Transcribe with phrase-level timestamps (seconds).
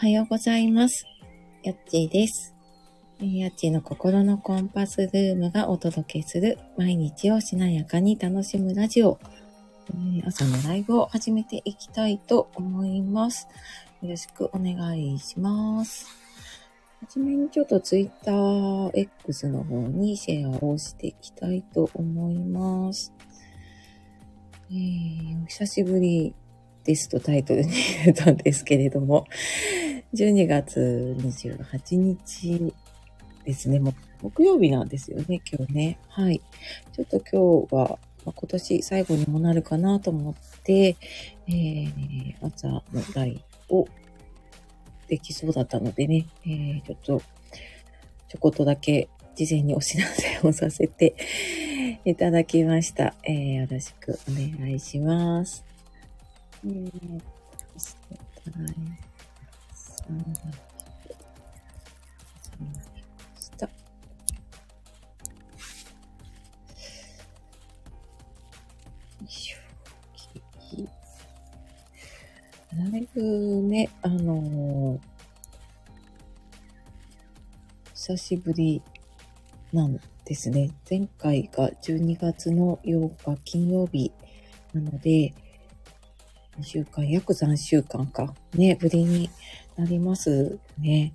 [0.00, 1.08] はようございます。
[1.64, 2.54] やっちーです。
[3.20, 9.18] やっちーの心のコンパスルームがお届けする毎日をしなやかに楽しむラジオ。
[10.24, 13.48] 朝のライブを始めていきたいと思います。
[14.00, 16.06] よろしくお願いします。
[17.00, 18.32] はじめにちょっと Twitter
[18.94, 23.12] X の方にシェアをしていきたいと思います。
[24.70, 26.36] えーお久しぶり
[26.84, 29.26] ですとタイトルに入れたんですけれども、
[30.14, 32.72] 12月28日
[33.44, 33.78] ですね。
[33.78, 35.98] もう木曜日なんですよね、今日ね。
[36.08, 36.40] はい。
[36.92, 40.96] ちょっと今日は、まあ今年最後にもなるかなと思って、
[41.46, 42.82] えー、朝の
[43.14, 43.88] ライブを
[45.08, 47.22] できそうだったのでね、えー、ちょっと、
[48.28, 51.14] ちょこっとだけ事前にお知らせをさせて
[52.04, 53.14] いただきました。
[53.24, 55.64] えー、よろしくお願いします。
[56.64, 57.20] えー、
[57.76, 58.66] そしたら
[59.96, 60.54] さん
[63.40, 63.66] した。
[63.66, 63.72] よ
[69.24, 69.58] いしょ。
[72.76, 73.22] ライブ
[73.62, 75.18] ね、あのー
[78.08, 78.80] 久しぶり
[79.70, 80.70] なんですね。
[80.88, 84.12] 前回が12月の8日金曜日
[84.72, 85.34] なので、
[86.58, 88.34] 2週間、約3週間か。
[88.54, 89.30] ね、ぶりに
[89.76, 91.12] なりますね。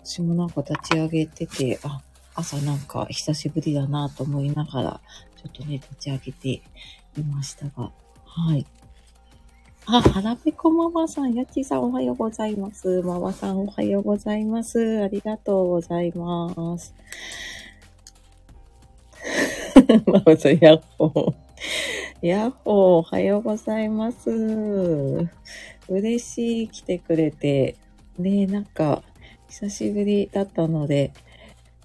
[0.00, 2.00] 私もなんか立ち上げてて、あ、
[2.34, 5.00] 朝なんか久しぶりだなと思いながら、
[5.36, 6.62] ちょっとね、立ち上げてい
[7.24, 7.90] ましたが、
[8.24, 8.66] はい。
[9.86, 13.02] あ、はらぺこママさん、やっちさんおはようございます。
[13.02, 15.02] ママさんおはようございます。
[15.02, 16.94] ありがとうございます。
[20.06, 21.43] ママさん、やっほー。
[22.24, 24.30] やっほー、おはようございます。
[25.90, 27.76] 嬉しい、来てくれて。
[28.18, 29.02] ねなんか、
[29.50, 31.12] 久しぶりだったので、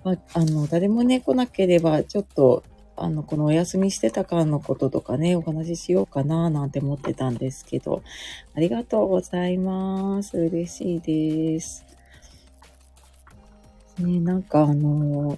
[0.05, 2.63] まあ、の、誰もね、来なければ、ちょっと、
[2.95, 8.01] あの、このお休みしてた間のこととかね、お話ししようかな、なんて思ってたんですけど、
[8.55, 10.37] ありがとうございます。
[10.37, 11.85] 嬉しいです。
[13.97, 15.37] ね、なんかあの、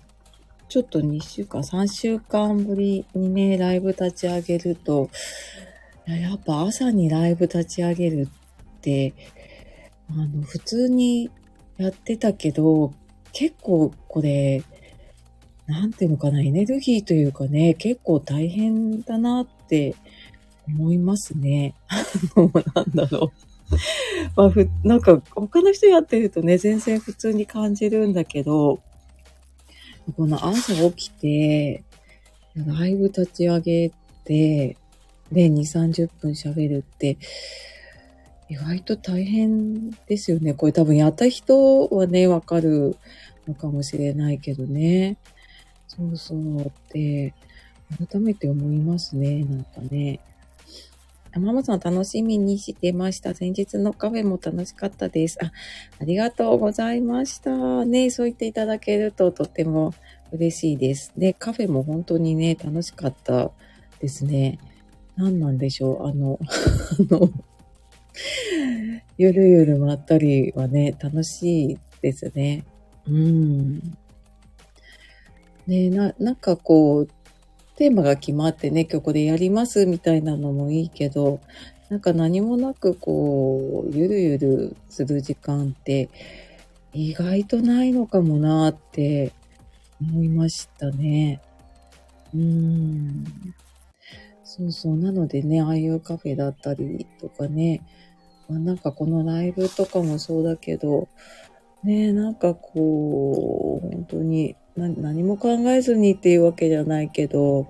[0.72, 5.10] ちょっと2週間、3週間ぶりにね、ライブ立ち上げると、
[6.08, 8.30] いややっぱ朝にライブ立ち上げる
[8.78, 9.14] って、
[10.10, 11.30] あの、普通に
[11.76, 12.94] やってたけど、
[13.34, 14.64] 結構これ、
[15.68, 19.94] なんていうのかな、エネルギーというかね、結構大変だなって
[20.70, 21.76] 思いますね。
[22.74, 23.34] なんだろ
[23.70, 23.76] う。
[24.38, 28.82] まあ、ふ、なんか、他の人やってるとね、全然普通に感じるんだけど、
[30.16, 31.84] この朝起きて、
[32.56, 33.92] ライブ立ち上げ
[34.26, 34.78] て、
[35.32, 37.18] で、2、30分喋るって、
[38.50, 40.54] 意外と大変ですよね。
[40.54, 42.98] これ多分やった人はね、わかる
[43.48, 45.18] のかもしれないけどね。
[45.88, 47.34] そうそうって、
[48.10, 49.44] 改めて思いますね。
[49.46, 50.20] なんかね。
[51.34, 53.34] あママさん楽しみにしてました。
[53.40, 55.38] 前日のカフェも楽しかったです。
[55.42, 55.54] あ、
[56.02, 57.86] ありがとうございました。
[57.86, 59.94] ね、そう言っていただけるととっても
[60.34, 61.14] 嬉しいです。
[61.18, 63.52] で、カフェも本当にね、楽しかった
[64.02, 64.60] ですね。
[65.16, 66.08] 何なんでしょう。
[66.08, 67.32] あの、 あの、
[69.18, 72.66] ゆるゆるまったりはね、楽しいですね。
[73.08, 73.80] うん。
[75.66, 77.08] ねな、なんかこう、
[77.82, 81.40] テーマが決まってね、今日これやりますみたいなのもいいけど、
[81.90, 86.08] なんか何もなくこう、ゆるゆるする時間って
[86.94, 89.32] 意外とないのかもなって
[90.00, 91.42] 思いましたね。
[92.36, 93.26] うーん。
[94.44, 94.96] そうそう。
[94.98, 97.82] なのでね、ああいうカフェだったりとかね、
[98.48, 101.10] まあ、なんかこのライブとかもそうだけど、
[101.84, 107.68] ねなんかこう、本当に何も考えずにっていうわけじゃないけど、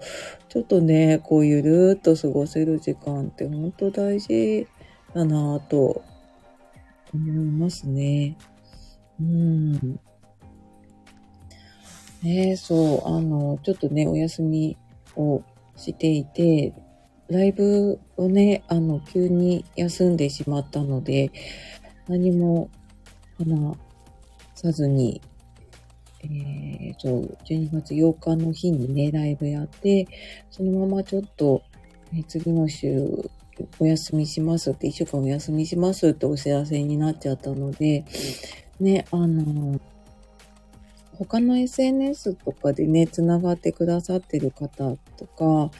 [0.50, 4.68] ちょっとね、こうゆるーっと過ごせる時間って本当大事
[5.14, 6.04] だなぁと
[7.14, 8.38] 思いますね。
[9.20, 10.00] うん。
[12.22, 14.78] ねそう、あの、ちょっとね、お休み
[15.16, 15.42] を
[15.76, 16.74] していて、
[17.30, 21.32] ライブをね、あの、急に休んでしまったので、
[22.08, 22.70] 何も
[23.38, 23.78] 話
[24.54, 25.22] さずに、
[26.24, 30.08] えー、そう、12月8日の日にね、ライブやって、
[30.50, 31.64] そのままちょっと、
[32.12, 33.30] ね次の週、
[33.80, 38.06] お休みしますって、1週間お休みしますってお知らせになっちゃったので、
[38.80, 39.80] ね、あの、
[41.18, 45.72] 他の SNS とかでね、つながってくださってる方とか、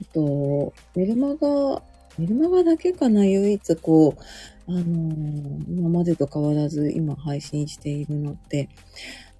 [0.00, 1.82] あと、メルマガ、
[2.18, 4.22] メルマガだけかな、唯一こう、
[4.68, 8.68] あの今までと変わらず今配信しているので、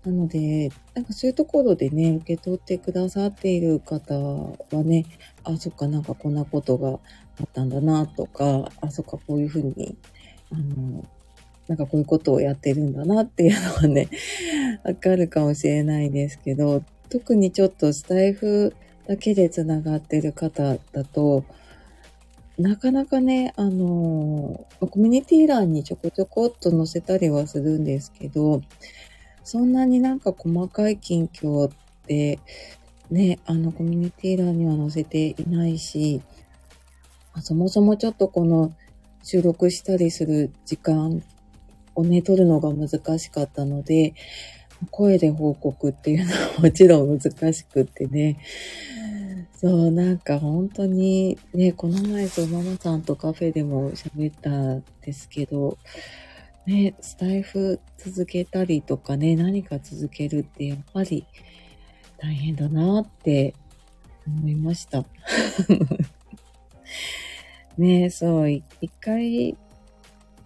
[0.05, 5.05] なので、なんかそういうところでね、受け取ってくださっている方はね、
[5.45, 6.99] あ、そっか、なんかこんなことが
[7.41, 9.97] あったんだなとか、あ、そっか、こういうふうに、
[10.51, 11.05] あの、
[11.69, 14.09] なんかこういうことをやってるんだなっていうのはね、
[14.85, 18.75] わかるかもしれないですけど、特にちょっとスタイフ
[19.07, 21.45] だけでつながってる方だと、
[22.59, 28.61] なかなかね、あの、コミュニティ欄にちょこちょこっと載せたりはするんですけど、
[29.45, 31.73] そんなになんか細かい近況っ
[32.07, 32.39] て
[33.11, 36.23] ね、あのコミュニティ欄には載せていないし、
[37.41, 38.73] そもそもちょっとこの
[39.23, 41.23] 収録したりする時間
[41.95, 44.15] をね、取るのが難しかったので、
[44.91, 48.39] 声で報告っていうのはもちろん難しくってね。
[49.55, 55.79] そう、なんか本当にね、この前とママさんとカフェでも喋ったんですけど、
[56.67, 61.27] ね、スタイフ続けたりとかね、何か続けるってやっぱり
[62.19, 63.55] 大変だなって
[64.27, 65.05] 思いました。
[67.77, 68.65] ねそう、一
[69.01, 69.57] 回、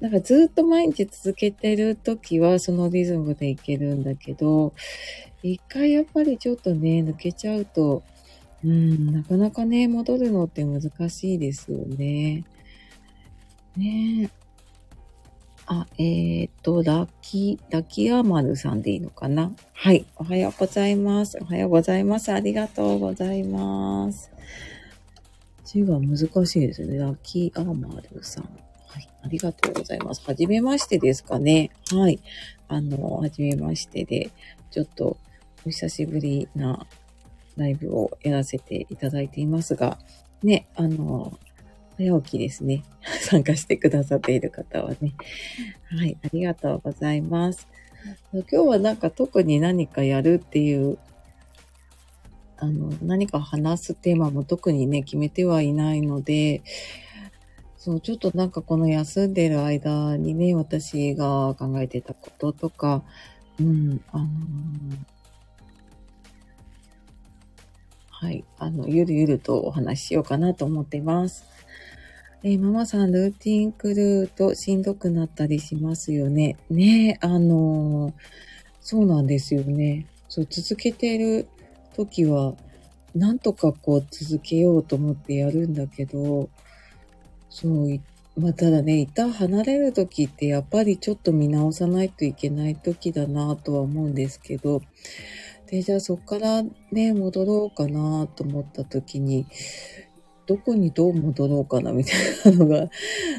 [0.01, 4.73] なんかずっと毎日続けてる時はそのリズムでいけるんだけど、
[5.43, 8.03] 一回やっぱりちょっとね、抜けちゃうと、
[8.65, 12.45] うん、なかなかね、戻るのって難しいですよね。
[13.77, 14.31] ね。
[15.69, 19.51] あ、えー、っと、ラッキー、ラッキーアーマルさんでいいのかな？
[19.73, 20.07] はい。
[20.15, 21.39] おはようございます。
[21.41, 22.33] おはようございます。
[22.33, 24.31] ありがとうございます。
[25.65, 26.17] 字が難
[26.47, 26.99] しいですね。
[26.99, 28.45] ラッキーアーマルさん。
[28.45, 29.09] はい。
[29.23, 30.23] ありがとうございます。
[30.25, 31.73] はじめましてですかね。
[31.91, 32.21] はい。
[32.69, 34.31] あの、はじめましてで、
[34.71, 35.17] ちょっと
[35.67, 36.87] お久しぶりな
[37.57, 39.99] ライブをやらせていただいていますが、
[40.45, 41.37] ね、あの、
[41.99, 42.85] 早起きですね。
[43.23, 45.15] 参加してくださっている方はね。
[45.85, 47.67] はい、ありがとうございます。
[48.33, 50.99] 今日はなんか特に何かやるっていう、
[52.59, 56.63] あの、何か話すテーマも特にね、決めてはいないので、
[57.77, 63.03] そう、ちょっとなんかこの休んでる間にね、私が考えてたこととか、
[63.59, 64.29] うん、あのー、
[68.11, 71.56] はい、あの、ゆるゆるとお話ししようかなと思っています。
[72.49, 76.57] えー、ママさん、ルーティンクルーとしんどくなったりしますよね。
[76.71, 78.13] ねあのー、
[78.81, 80.07] そうなんですよね。
[80.29, 81.49] そう、続けてる
[81.97, 82.55] 時は、
[83.17, 86.49] なんとかこう続けようと思ってやるんだけど、
[87.51, 88.01] そう、
[88.39, 94.83] まあ、ただね、一旦離れる時ってやっぱりちょっと見直さないといけない時だなとは思うんですけど、
[95.67, 99.47] で、じゃあそっからね、戻ろうかなと思った時に、
[100.47, 102.89] どこにどう戻ろうかなみたいなのが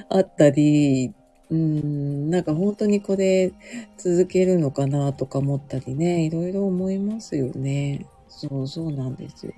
[0.09, 1.13] あったり、
[1.49, 3.53] うん、なんか本当にこれ
[3.97, 8.05] 続けるのかなとか思ったりね、いろいろ思いますよね。
[8.27, 9.53] そう、そうなんですよ。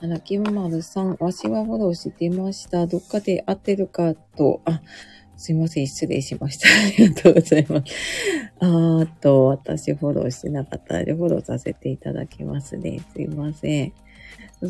[0.00, 2.86] あら、キムマルさん、わしはフォローしてました。
[2.86, 4.80] どっかで合ってるかと、あ、
[5.36, 6.68] すいません、失礼しました。
[6.70, 7.92] ありがとうございます。
[8.60, 13.00] あーっと、私フォローしてなかったので、フォローさせていただきますね。
[13.12, 13.92] すいません。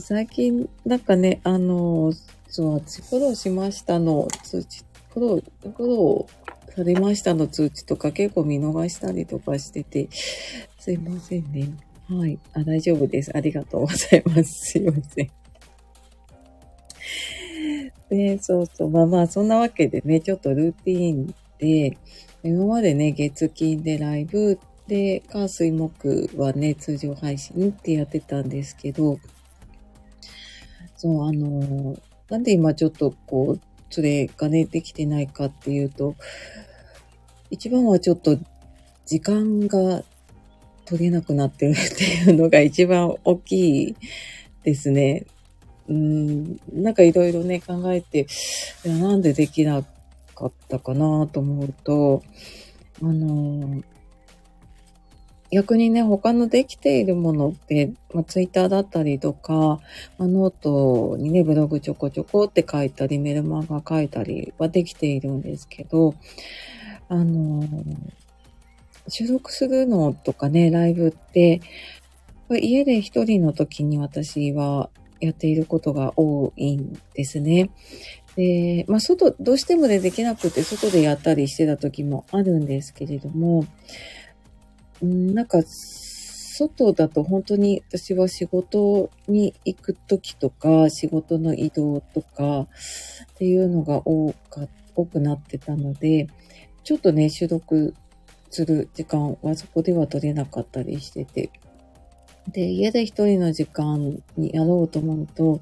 [0.00, 2.12] 最近、なんかね、あの、
[2.48, 10.08] そう、私フォローしましたの通知、フォロー、フォローされましたの通知とか結構見逃したりとかしてて、
[10.78, 11.70] すいませんね。
[12.08, 12.38] はい。
[12.54, 13.30] あ、大丈夫です。
[13.34, 14.44] ありがとうございます。
[14.44, 15.30] すいません。
[18.08, 18.90] で、そうそう。
[18.90, 21.98] まあまあ、そんなわけでね、ちょっとルーティーンで、
[22.42, 29.18] 今までね、月金でライブで、火水木はね、通常配信ってやってたんですけど、
[31.02, 31.96] そう、あの、
[32.30, 36.14] なんで今ちょっとこう、それがね、できてないかっていうと、
[37.50, 38.38] 一番はちょっと
[39.04, 40.04] 時間が
[40.84, 43.96] 取れなくなってるっていうのが一番大きい
[44.62, 45.26] ですね。
[45.88, 48.28] うん、なんかいろいろね、考えて、
[48.84, 49.82] いやなんでできな
[50.36, 52.22] かったかなと思うと、
[53.02, 53.82] あの、
[55.52, 66.14] 逆にね、他のできているものって、まあ、ツイッターだったりとか、まあ、ノートにね、ブログちょこちょこって書いたり、メルマガ書いたりはできているんですけど、
[67.10, 67.68] あの
[69.08, 71.60] 収録するのとかね、ライブって、
[72.48, 74.88] 家で一人の時に私は
[75.20, 77.68] やっていることが多いんですね。
[78.36, 83.66] で、まあ、外、どうしてもね、できなくて、外でやったりしてた時もあるんですけれども、
[85.02, 92.68] なんか、外だと本当に私は仕事に行く時とか、仕事の移動とかっ
[93.36, 96.28] ていうのが多か多くなってたので、
[96.84, 97.94] ちょっとね、収録
[98.50, 101.50] する時間はそこでは取れなかったりしてて。
[102.52, 105.60] で、家で一人の時間にやろうと思うと、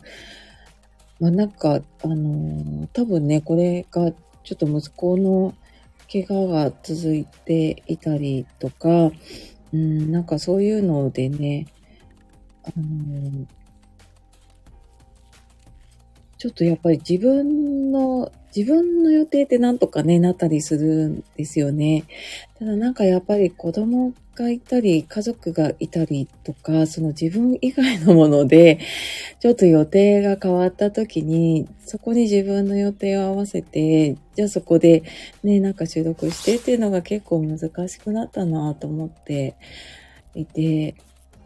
[1.20, 5.54] まあなんか、あのー、多分ね、これがちょっと息子の
[6.10, 9.12] 怪我が続いていたりとか、
[9.72, 11.66] うん、なんかそういうのでね、
[12.64, 13.46] あの、
[16.38, 22.04] ちょっとやっぱり自分の自分の予定ってなんとかね、なったりするんですよね。
[22.58, 28.78] ただなんかやっぱり子供がいたり、家族がいたりとか、その自分以外のもので、
[29.40, 35.02] ちょっと予定が変わった時に、そこに自分の予定を合わせて、じゃあそこで
[35.44, 39.54] ね、なんか収録してっていうのが結構難しくなったなと思って
[40.34, 40.94] いて、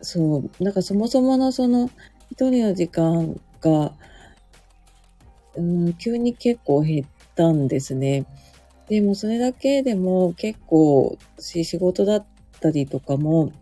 [0.00, 1.90] そう、なんかそもそものその
[2.30, 3.92] 一人の時間が、
[5.56, 8.26] うん、急に結構減ったんですね。
[8.88, 12.26] でもそれだけでも結構仕事だっ
[12.64, 13.52] たりとかも、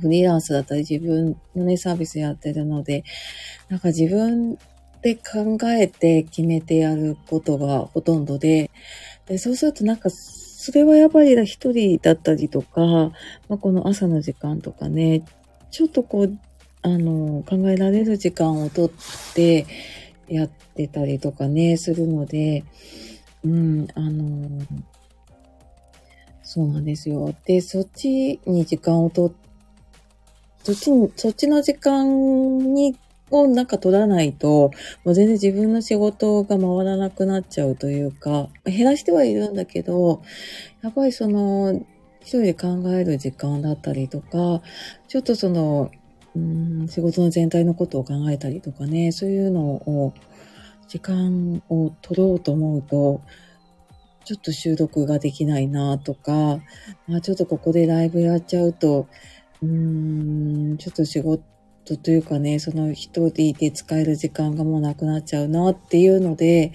[0.00, 3.04] フリーランスだったり自分のね、サービスやってるので、
[3.68, 4.58] なんか自分
[5.02, 8.70] で考えて決めてやることがほとんどで、
[9.26, 13.12] でそうするとなんか、それはやっぱり一人だったりとか、ま
[13.50, 15.24] あ、この朝の時間とかね、
[15.70, 16.38] ちょっとこう、
[16.82, 18.90] あの、考えられる時間をとっ
[19.34, 19.66] て、
[20.28, 22.64] やってたりとかね、するので、
[23.44, 24.62] うん、あの
[26.44, 27.34] そうなんですよ。
[27.46, 29.34] で、そっちに時間をと、
[30.62, 32.96] そっちに、そっちの時間に、
[33.30, 34.70] をなんか取らないと、
[35.04, 40.22] もう全然自分の仕事が回らなくなっちゃうというか、減らしてはいるんだけど、
[40.82, 41.82] やっぱりその、
[42.20, 44.62] 一人で考える時間だったりとか、
[45.08, 45.90] ちょっとその、
[46.36, 50.12] うん仕事の全体のことを考えたりとかね、そういうのを、
[50.88, 53.22] 時間を取ろうと思うと、
[54.24, 56.60] ちょっと収録ができないなとか、
[57.06, 59.06] まあ、ちょっとここでライブやっちゃうと、
[59.62, 66.72] うーん、ちょっと仕事というかね、その一人で使える時間がもうなくなっちゃうなっていうので、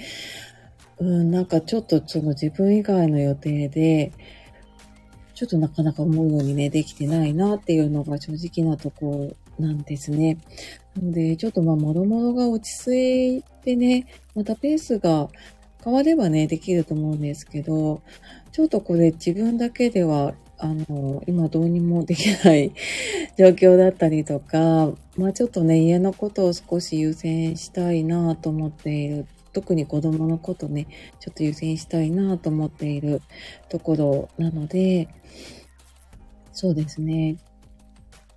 [0.99, 4.11] うん、なんかちょっとその自分以外の予定で、
[5.33, 10.37] ちょっとなかなか思うようにね、できてないなっていうのが正直なところなんですね。
[10.95, 15.29] なので、ちょっとまあ、もろもろが落ち着いてね、またペースが
[15.83, 18.01] 変わればね、できると思うんですけど、
[18.51, 22.73] ちょっとこれ自分だけでは、あの、今どうにもできない
[23.37, 29.25] 状況だったりとか、まあちょっとね、家のことを少し優先したいなと思っている。
[29.51, 30.85] 特に子供のことね、
[31.19, 33.21] ちょっと優先したいなと思っている
[33.67, 35.07] ところなので、
[36.51, 37.37] そうですね。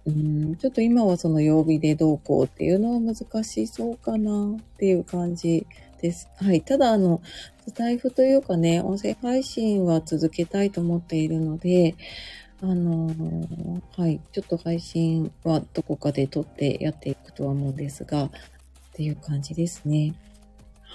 [0.06, 5.66] うん、ちょっと今はその曜日でどうこうっていうのは難しそうかなっていう感じ
[6.02, 6.28] です。
[6.36, 6.60] はい。
[6.60, 7.22] ただ、あの、
[7.66, 11.94] スタイフというかね、音声配信は続けたいと思っているので、
[12.60, 13.10] あの
[13.96, 14.20] はい。
[14.32, 18.30] ちょっと配信はどこかで撮ってやっていくとは思うんですが、っ
[18.94, 20.14] ていう感じですね。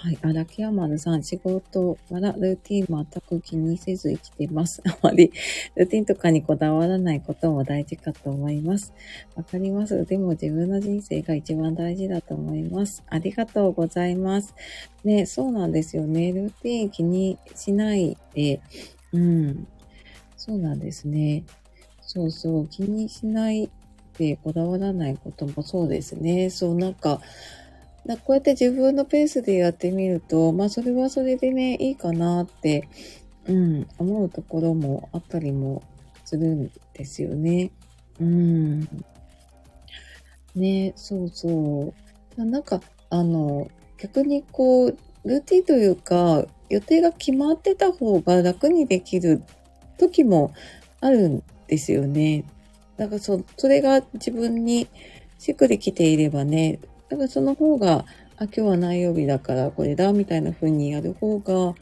[0.00, 0.18] はい。
[0.22, 4.80] 荒木山さん、仕事からルーティン全く気にせず生きてます。
[4.86, 5.32] あまり
[5.74, 8.92] ルーティンとかにこだわらないことも大事かと思います。
[9.34, 10.04] わかります。
[10.04, 13.02] でも自分の人生が一番大事だと思います。
[13.08, 14.54] ありがとうございます。
[15.02, 16.32] ね、そうなんですよね。
[16.32, 18.60] ルーティン気にしないで、
[19.12, 19.66] うん。
[20.36, 21.42] そうなんですね。
[22.02, 23.68] そうそう、気にしない
[24.16, 26.50] でこだわらないこともそうですね。
[26.50, 27.20] そう、なんか、
[28.08, 32.88] だこうやって自分のペースでやってみると、まあそれはそれでね、いいかなって、
[33.46, 35.82] うん、思うところもあったりも
[36.24, 37.70] するんですよね。
[38.18, 38.88] うん。
[40.54, 41.92] ね、そうそ
[42.38, 42.44] う。
[42.44, 49.42] なんか、あの、逆にこう、ルーティンというか、予定が決まってた方が楽にできる
[49.98, 50.54] 時も
[51.02, 52.44] あるんですよね。
[52.96, 54.88] だからそ、それが自分に
[55.38, 58.04] しっくりきていればね、だからその方が、
[58.36, 61.74] あ、今日は何曜日だからこれだ、みたいな風にやる方が、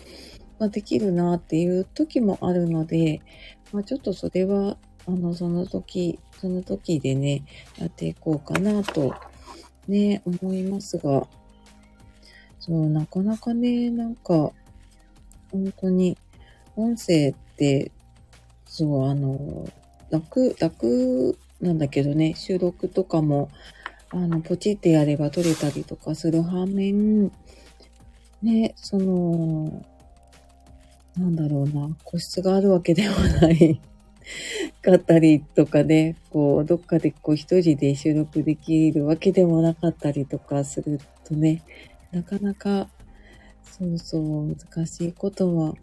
[0.58, 3.20] まあ、できるなっていう時もあるので、
[3.72, 7.44] まあ、ちょっとそれは、あの、その時、その時でね、
[7.78, 9.14] やっていこうかなと、
[9.88, 11.26] ね、思いますが、
[12.58, 14.52] そう、なかなかね、なんか、
[15.50, 16.16] 本当に、
[16.76, 17.92] 音声って、
[18.66, 19.68] そう、あの、
[20.10, 23.50] 楽、楽なんだけどね、収録とかも、
[24.10, 27.30] あの、ポチってやれば撮れたりとかする反面、
[28.42, 29.84] ね、その、
[31.16, 33.80] なんだろうな、個室があるわけではない
[34.82, 41.62] かったりとかね、こう、どっかでこう一人で収録できるわけでもなかったりとかするとね、
[42.12, 42.88] なかなか、
[43.62, 45.74] そうそう、難しいことは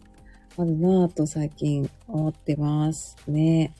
[0.56, 3.72] あるなぁと最近思ってますね。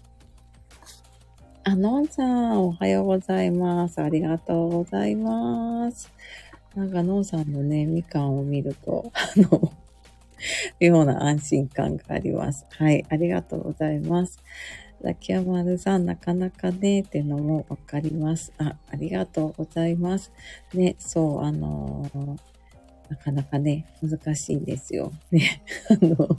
[1.66, 4.02] あ、のんさん、おはようございます。
[4.02, 6.12] ありがとうございます。
[6.74, 9.72] なんか、のんさんのね、みかんを見ると、あの、
[10.78, 12.66] 妙な安心感があります。
[12.68, 14.38] はい、ありがとうございます。
[15.02, 18.52] ザキヤマルさん、なかなかね、ってのもわかります。
[18.58, 20.32] あ、ありがとうございます。
[20.74, 22.36] ね、そう、あのー、
[23.08, 25.12] なかなかね、難しいんですよ。
[25.30, 26.36] ね、 あの、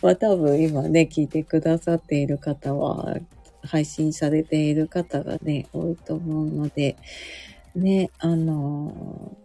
[0.00, 3.18] まあ多分今ね、聞いてくださっている方は、
[3.64, 6.96] 配信されている方がね、多いと思うので、
[7.74, 9.36] ね、あの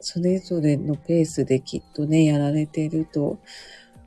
[0.00, 3.38] それぞれのペースできっとね、やられてると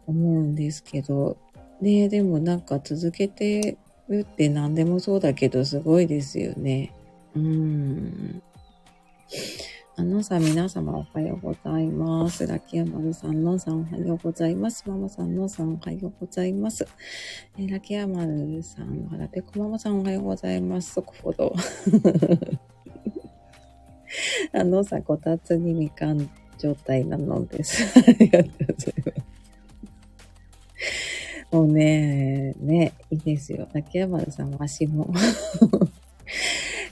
[0.08, 1.38] 思うんですけど、
[1.82, 6.94] ね、でもなんか続けてるって何でもそうだけど、すごいですよね。
[7.36, 8.42] うん。
[10.00, 12.48] あのさん、皆様おはようございます。
[12.48, 14.86] ラキーアマルさん、のさんおはようございます。
[14.88, 16.88] ママさん、のさんおはようございます。
[17.58, 20.94] えー、ラキーアマルさん、はらぺこママさんおはようございます。
[20.94, 21.54] 速報道。
[24.54, 27.84] あのさ、こたつにみかん状態なのです。
[28.00, 29.26] ありがとうございます。
[31.52, 33.68] もうね、ね、いいですよ。
[33.74, 35.14] ラッキーアマルさん、わしも。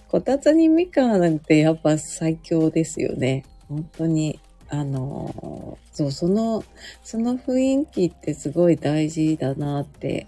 [0.09, 3.43] こたつにみかんなんてやっぱ最強ですよね。
[3.67, 4.39] 本当に。
[4.69, 6.63] あの、そう、その、
[7.03, 10.27] その雰囲気ってすごい大事だなって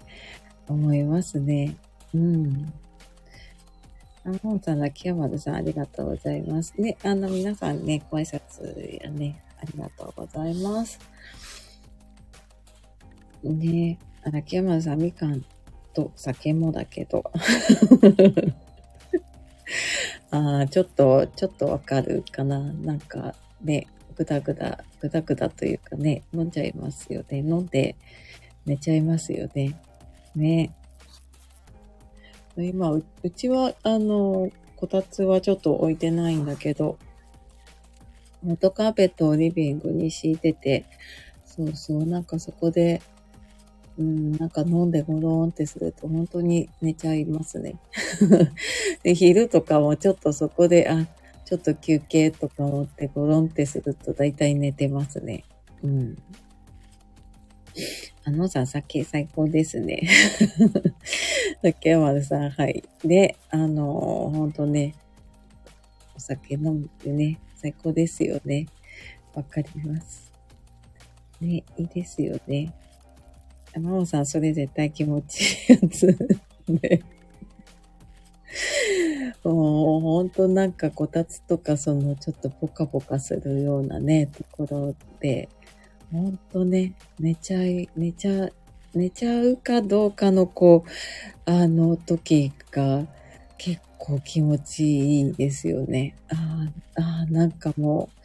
[0.66, 1.76] 思いますね。
[2.14, 2.72] うん。
[4.24, 6.74] あ、本さん、秋山さん、ありがとうございます。
[6.78, 10.98] ね、あの、皆さんね、ご挨拶やね、ありがとうございます。
[13.42, 15.44] ね、秋山さん、みかん
[15.92, 17.30] と酒もだけど。
[20.30, 22.60] ああ、ちょっと、ちょっとわかるかな。
[22.60, 23.86] なんかね、
[24.16, 27.38] ぐだぐだ、ぐだぐだというかね、飲んじゃいますよね。
[27.38, 27.96] 飲んで
[28.66, 29.78] 寝ちゃいますよね。
[30.34, 30.74] ね。
[32.56, 33.04] 今、う
[33.34, 36.98] ちは、あの、こたつはちょっと置いてないんだけど、
[38.42, 40.84] 元カーペットをリビングに敷いてて、
[41.44, 43.02] そうそう、なんかそこで、
[44.00, 47.74] うん、なんか飲んでゴローンってすると本当に寝ちゃいますね。
[49.04, 51.06] で、昼とかもちょっとそこで、あ、
[51.44, 55.44] ちょっと休憩とか思ってゴロンってすると大体寝てますね。
[55.82, 56.16] うん。
[58.24, 60.08] あのさん、酒最高ですね。
[61.62, 62.82] 竹山さん、はい。
[63.04, 64.94] で、あのー、ほんとね、
[66.16, 68.66] お酒飲むってね、最高ですよね。
[69.34, 70.32] わかります。
[71.42, 72.72] ね、いいですよね。
[73.78, 76.06] マオさん、それ絶対気持ちいいやつ。
[76.68, 77.02] ね。
[79.44, 85.48] もう、ほんとなんかこたつとか、その、ちょっとポカポカするようなね、ところで、
[86.10, 88.48] ほんとね、寝ちゃい、寝ちゃ、
[88.94, 93.06] 寝ちゃうかどうかの、こう、あの時が、
[93.56, 96.16] 結構気持ちいいですよね。
[96.28, 98.20] ああ、なんかもう、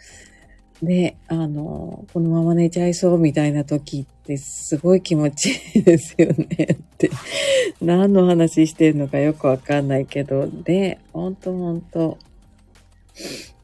[0.82, 7.10] ね、あの、このまま寝ちゃいそうみたいな時ってすごい気持ちいいですよねって。
[7.82, 12.18] 何の話してるのかよくわかんないけど、で、ほんとほんと。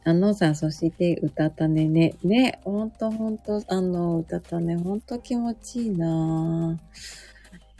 [0.03, 2.15] あのさ、そして歌ったねね。
[2.23, 6.79] ね、ほんとほんと、あの、歌ったね、ほんと気持ちいいな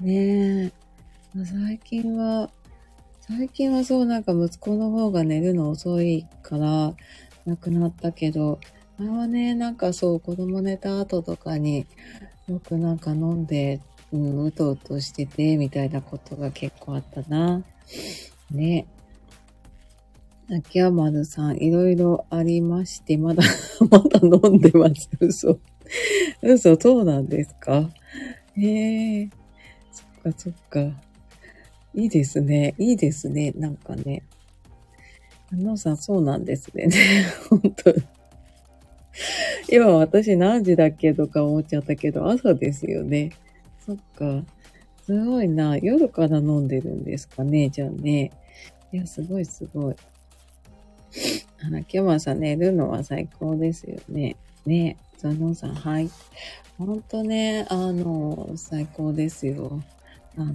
[0.02, 0.72] ねえ。
[1.46, 2.50] 最近は、
[3.22, 6.94] 最近はそうなんか息子の方が寝るの遅いから
[7.46, 8.60] 亡くなったけど、
[8.98, 11.86] 前はね、なんかそう、子供寝た後とかに
[12.48, 17.64] よくなんか飲んで、うん、うとうとしてて、みたいなことが結構あったな。
[18.52, 18.86] ね。
[20.50, 23.42] 秋山丸さん、いろいろありまして、まだ
[23.90, 25.10] まだ飲んでます。
[25.20, 25.60] 嘘。
[26.42, 27.90] 嘘、そうなんですか？
[28.58, 29.30] へえ。
[29.92, 30.80] そっかそっか。
[31.94, 32.76] いいですね。
[32.78, 33.52] いいですね。
[33.56, 34.24] なんかね。
[35.54, 36.90] あのさん、そうなんですね。
[37.50, 37.94] 本当
[39.70, 43.32] 今私何時だっけとか思っちゃったけど、朝ですよね。
[43.86, 44.44] そっか。
[45.06, 45.78] すごいな。
[45.78, 47.70] 夜から飲んでるんですかね。
[47.70, 48.32] じゃあね。
[48.92, 49.96] いや、すごいすごい。
[51.64, 54.36] あら、今日はさ、寝るのは最高ですよね。
[54.66, 54.98] ね。
[55.18, 56.10] ザノンさん、はい。
[56.78, 59.82] ほんとね、あの、最高ですよ。
[60.38, 60.54] あの、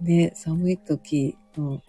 [0.00, 1.80] ね、寒い時の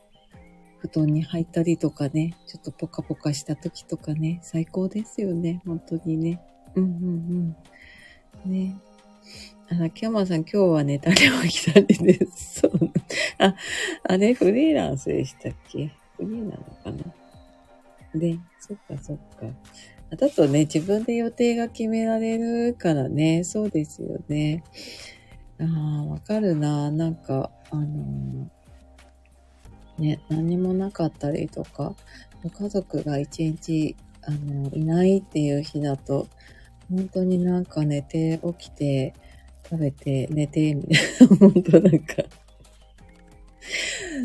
[0.88, 6.42] 布団に入ったりとかね、ちょっとポカポカした時とかね、最高ですよね、本当にね。
[6.76, 7.56] うんうん
[8.46, 8.52] うん。
[8.52, 8.76] ね。
[9.70, 12.62] あら、キャマさん、今日は寝たり起きたりです。
[12.62, 12.72] そう。
[13.40, 13.56] あ、
[14.04, 15.92] あれ、フリーランスでしたっけ？
[16.18, 18.20] フリーなのかな？
[18.20, 19.48] で、そっかそっか。
[20.16, 24.64] だとね、自分で予定が決められるからね、そうですよね。
[25.60, 26.92] ああ、わかるな。
[26.92, 28.48] なんか、あのー、
[29.98, 31.94] ね、何もなかったりとか、
[32.44, 36.28] 家族が一日、あの、いないっていう日だと、
[36.90, 39.14] 本当になんか寝て、起きて、
[39.70, 42.24] 食べて、寝て、みたいな、 本当なんか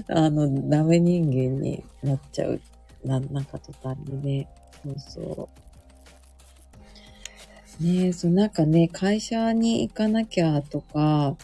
[0.08, 2.60] あの、ダメ人間になっちゃう。
[3.04, 4.48] な、なんか途端にね。
[4.82, 5.48] そうそ
[7.80, 7.84] う。
[7.84, 11.36] ねえ、そう、なんかね、会社に行かなきゃとか、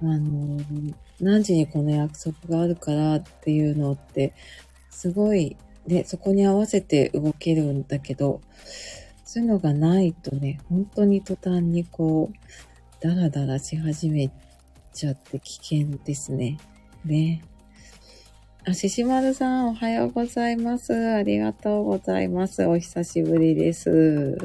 [0.00, 0.60] あの、
[1.20, 4.34] 何時にこの約束があるからっていうのって、
[4.90, 8.40] すごい、ね、そこに合わせて動けるんだけど、
[9.24, 12.36] そういうのがないとね、本当に途端にこう、
[13.00, 14.30] ダラダラし始め
[14.92, 16.58] ちゃって危険ですね。
[17.04, 17.42] ね。
[18.64, 20.92] あ、ししまるさん、おはようございます。
[20.92, 22.64] ありがとうございます。
[22.66, 24.36] お久しぶりです。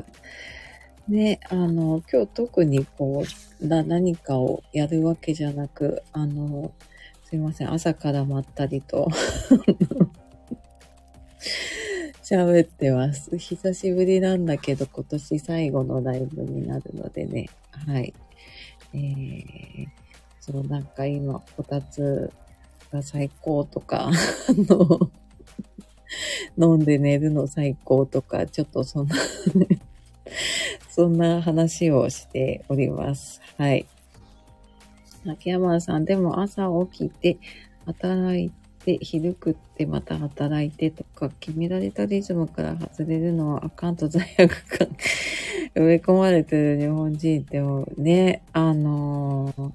[1.07, 3.23] ね、あの、今日特にこ
[3.61, 6.71] う、な、何かをやるわけじゃなく、あの、
[7.25, 9.07] すいません、朝からまったりと
[12.21, 13.37] 喋ってます。
[13.37, 17.49] 久しぶりなんだけど、今年最後のライブになるのでね、
[17.87, 18.13] はい。
[18.93, 19.87] えー、
[20.39, 22.31] そう、なんか今、こたつ
[22.91, 24.13] が最高とか、 あ
[24.57, 25.09] の、
[26.57, 29.15] 飲んで寝るの最高とか、ちょっとそんな
[30.93, 33.41] そんな話をしております。
[33.57, 33.85] はい。
[35.25, 37.37] 秋山さん、でも朝起きて、
[37.85, 38.51] 働い
[38.83, 44.89] て、昼食ってまた働いてとか、決められたリズムから外れるのはあかんと罪悪感
[45.75, 49.71] 埋め込まれてる日本人ってもね、あのー、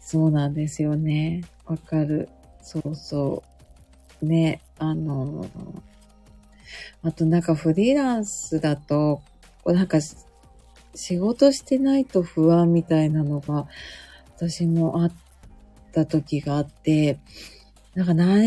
[0.00, 1.44] そうなんですよね。
[1.64, 2.28] わかる。
[2.60, 3.42] そうそ
[4.20, 4.26] う。
[4.26, 5.46] ね、あの、
[7.02, 9.22] あとなんかフリーランスだと、
[9.66, 9.98] なんか
[10.94, 13.66] 仕事してないと不安みたいなのが
[14.36, 15.12] 私もあっ
[15.92, 17.18] た時があって、
[17.94, 18.38] なんかな、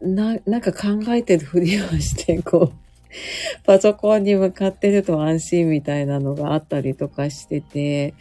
[0.00, 2.84] な、なんか考えてるふりをして、こう、
[3.64, 8.14] パソコンに向かってると安心みたいなのがあったりとかしてて、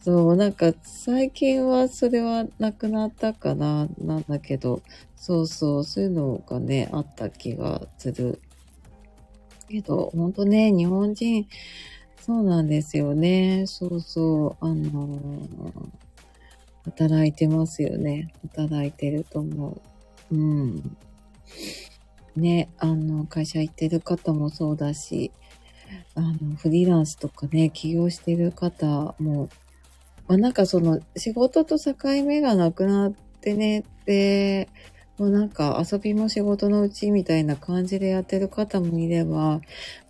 [0.00, 4.82] そう、なんか最近はそれはなくなったかな、なんだけど、
[5.16, 8.40] そうそう、そういうのがね、あった気がする。
[9.68, 11.46] けど、ほんとね、日本人、
[12.20, 13.64] そうなんですよね。
[13.66, 15.88] そうそう、あのー、
[16.84, 18.32] 働いてますよね。
[18.54, 19.80] 働いてると思
[20.30, 20.34] う。
[20.34, 20.96] うん。
[22.36, 25.32] ね、あの、会社行ってる方もそうだし、
[26.14, 29.48] あの、フリーランスとかね、起業してる方も
[30.28, 34.68] まあなんかその仕事と境目がなくなってね、で、
[35.18, 39.60] もうなんか遊びも仕事のうちみたいな感じでやってる方もいれば、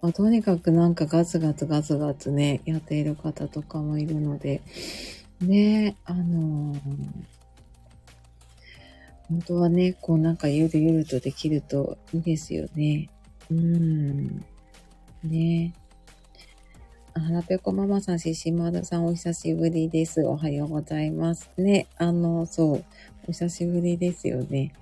[0.02, 4.60] まあ、とにかくなんかガツガツガツガツね、やっている方とかもいるので、
[5.40, 6.80] ね、あのー、
[9.28, 13.08] 本当はね、こうなんかゆるゆるとできるといいですよね。
[13.50, 14.44] うん。
[15.22, 15.74] ね。
[17.14, 20.22] はらぺこママさん、ししまるさん、お久しぶりです。
[20.22, 21.50] おはようございます。
[21.56, 22.84] ね、あの、そう、
[23.28, 24.72] お久しぶりですよね。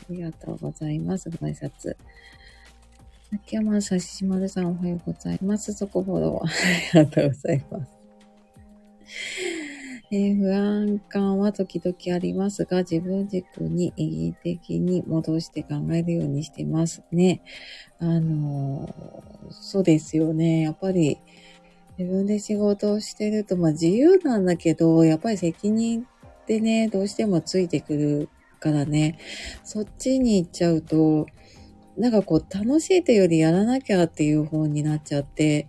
[0.00, 1.30] ありがとうございます。
[1.30, 1.94] ご挨拶。
[3.32, 5.72] 秋山さん、ししまるさん、おはようございます。
[5.72, 6.98] そこフォロー。
[6.98, 7.92] ありがとうございます。
[10.10, 17.40] えー、不安感は時々ありますが、自分軸に意義的に戻して考えるようにしてますね。
[18.00, 20.62] あのー、そうですよね。
[20.62, 21.18] やっぱり、
[21.98, 26.04] 自分で仕事をしてると、まあ自由なんだけど、やっぱり責任
[26.46, 28.28] ってね、どうしてもついてくる
[28.60, 29.18] からね、
[29.64, 31.26] そっちに行っちゃうと、
[31.98, 35.66] なんかこう楽しいというよりやらなきゃっていう方になっちゃって、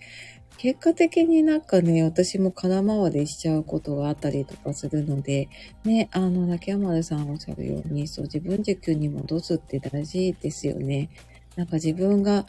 [0.60, 5.50] 結果的になんかね、私も空回りしちゃうことがあったりとかするので、
[5.84, 11.10] ね、あの、泣山さんおっしゃるように、そう、自分軸に戻すって大事ですよね。
[11.56, 12.46] なんか自分が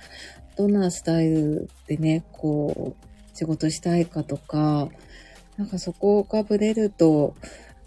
[0.56, 4.88] どんなスタイルでね、こう、仕事したいかとか、
[5.56, 7.34] なんかそこがぶれると、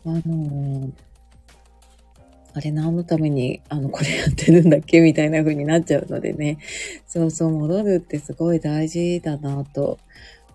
[0.05, 0.91] あの
[2.53, 6.57] あれ何のために、あの、これやってるんだっけみたいな風になっちゃうのでね。
[7.07, 9.99] そうそう、戻るってすごい大事だなと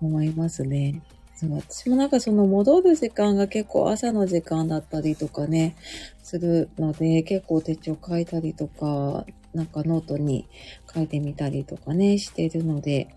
[0.03, 1.01] 思いますね。
[1.35, 5.75] そう私もなんかその戻る時間が結構朝の時間だったりとかね、
[6.23, 10.47] するので、結構手帳書いたりとか、なんかノートに
[10.95, 13.09] 書いてみたりとかね、してるので、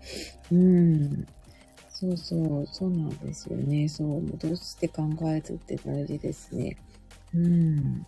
[0.50, 1.26] うん。
[2.00, 3.86] そうそう、そうなんですよね。
[3.86, 6.78] そう、戻して考えるって大事ですね。
[7.34, 8.06] うん。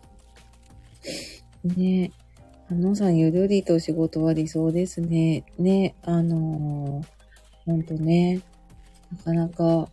[1.64, 2.11] ね。
[2.70, 5.44] あのさん、ゆるりと仕事は理想ですね。
[5.59, 7.07] ね、あのー、
[7.66, 8.40] ほんとね。
[9.11, 9.87] なかなか、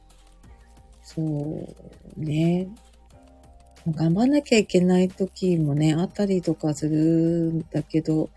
[1.04, 1.76] そう
[2.18, 2.70] ね。
[3.86, 8.30] 頑張んなきゃいけない時もね、あったりとかするんだけど、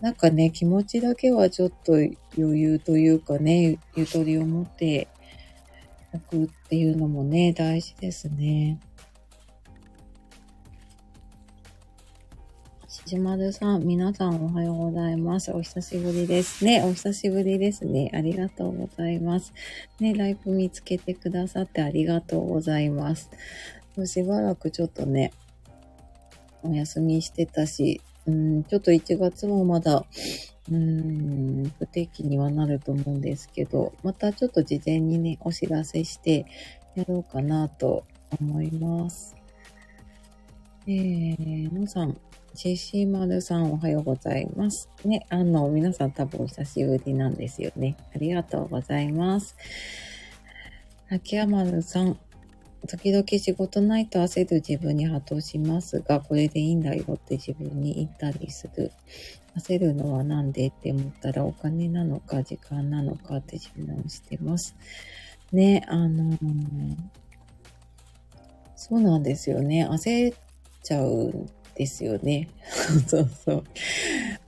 [0.00, 1.94] なんかね、気持ちだけはちょっと
[2.36, 5.08] 余裕というかね、ゆとりを持って
[6.12, 8.80] おくっていうのもね、大事ですね。
[12.88, 15.52] しじまるさん、皆さんおはようございます。
[15.52, 16.82] お久しぶりですね。
[16.82, 18.10] お久しぶりですね。
[18.14, 19.52] ありがとうございます。
[20.00, 23.30] ね、ライブ見つけてくださってありがとうございます。
[24.06, 25.32] しばらくちょっとね、
[26.62, 30.04] お休みしてたし、うん、ちょっと1月もまだ、
[30.70, 36.46] うん、不定期にはなると思うんですけど、またちょっと事前にね、お知らせして
[36.94, 38.04] やろうかなと
[38.40, 39.36] 思います。
[40.86, 42.16] えー、のさん、
[42.54, 44.88] シシマルさんおはようございます。
[45.04, 47.96] ね、あの、皆さん多分お久しぶりなんですよね。
[48.14, 49.56] ありがとうございます。
[51.10, 52.18] 秋山るさん、
[52.86, 58.92] 時々仕事ないと焦る自分に波動しますが、これでいいんだよって自分に言ったりする。
[59.56, 64.74] 焦るのはなんでって思ったらお金なのか時間なのかって自問してます。
[65.52, 66.96] ね、あのー、
[68.74, 69.86] そうなんですよね。
[69.88, 70.38] 焦っ
[70.82, 72.48] ちゃうんですよね。
[73.06, 73.64] そうそう。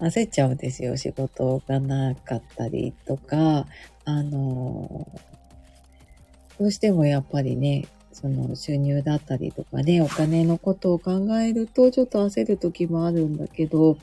[0.01, 0.97] 焦っちゃうんですよ。
[0.97, 3.67] 仕事がなかったりとか、
[4.05, 5.07] あの、
[6.59, 7.87] どうしてもやっぱりね、
[8.17, 13.99] その収入だったりとかね、お金のことを考えるとちょっと焦る時もあるんだけど、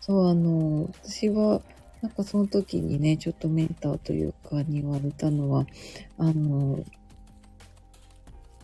[0.00, 1.60] そう、あの、私は、
[2.02, 5.66] なんかその時にね、ちょっとメンターというかに言われたのは、
[6.18, 6.84] あの、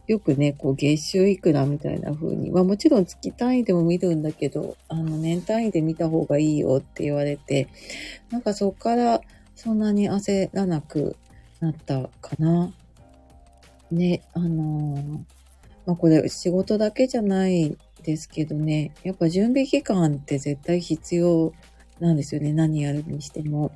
[0.06, 7.66] よくね、こう月収いくらみたいな風に、まあもちろん月単位でも見るんだけど、あの年単位で見た方がいいよって言われて、
[8.30, 9.22] なんかそっから
[9.56, 11.16] そんなに焦らなく
[11.58, 12.72] なったかな。
[13.92, 15.18] ね、あのー、
[15.86, 21.52] まあこれ仕事だけじゃないですけどね、やっぱ準備期間って絶対必要
[22.00, 22.52] なんですよね。
[22.52, 23.72] 何やるにしても。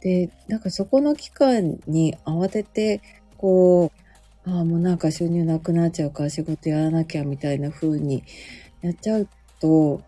[0.00, 3.00] で、なんかそこの期間に慌てて、
[3.38, 3.92] こ
[4.46, 8.22] う、ああ、もうなんか収入なくなっちゃうから仕事やらなきゃみたいな風に
[8.82, 9.28] やっちゃう
[9.60, 10.02] と、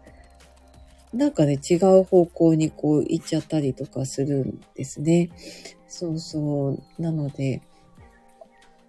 [1.15, 5.31] なんかね、違う方向にこう行っちゃったりとかするんですね。
[5.89, 7.03] そうそう。
[7.03, 7.63] なので、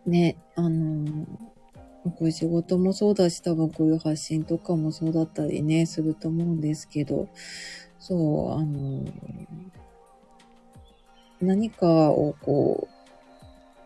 [0.08, 1.26] ね、あの
[2.12, 7.28] こういう仕事もそうだし、多分こういう発信とかもそうだったりね、すると思うんですけど、
[8.00, 9.04] そう、あの
[11.42, 12.88] 何かをこ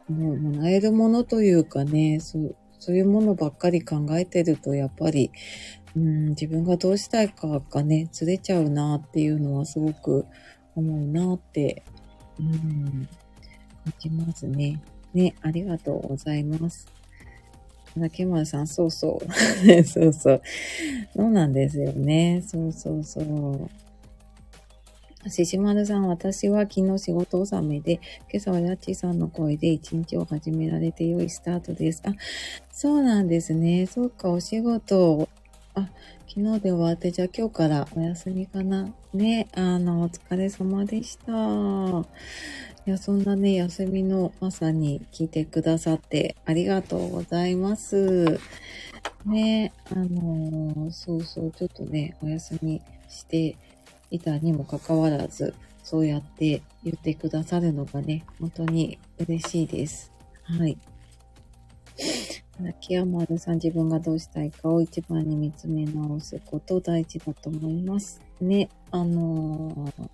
[0.09, 5.31] う、もうもらえるものというかね、そう、そういうものばっかり考えてると、やっぱり、
[5.95, 10.25] うん、自分がどうしたいかがね、ずれちゃうなっていうのはすごく
[10.75, 11.83] 思うなって、
[12.39, 13.07] うん、
[13.83, 14.81] 感じますね。
[15.13, 16.87] ね、ありがとうございます。
[17.99, 19.33] 竹丸さん、そうそう。
[19.83, 20.41] そうそう。
[21.15, 22.41] そうなんですよね。
[22.45, 23.69] そうそうそう。
[25.29, 27.99] ししまるさん、私は昨日仕事納めで、
[28.31, 32.01] 今朝はやっちさんの声で一日を始められて良いスタートです。
[32.05, 32.13] あ、
[32.71, 33.85] そうなんですね。
[33.85, 35.29] そうか、お仕事、
[35.75, 35.89] あ、
[36.27, 38.89] 昨日で終わって、じゃあ今日からお休みかな。
[39.13, 41.33] ね、あの、お疲れ様でした。
[42.87, 48.39] いや、そんなね、休みの朝に聞いてくださってありがとうございます。
[49.23, 53.55] ね、あのー、そうそう、ちょっとね、お休みして
[54.09, 60.11] いたにもかかわらず、そうやって言ってくださるのがね、本当に嬉しいです。
[60.41, 60.75] はい。
[62.67, 68.21] 秋山丸さん、自分がどうしたいかを一番に見つめ直すこと大事だと思います。
[68.39, 70.09] ね、あのー、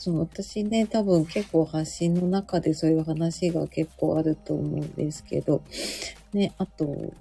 [0.00, 5.60] そう、私ね、多分結構発信の中でそういう話が結構あると思うんですけど、
[6.32, 7.12] ね、あと、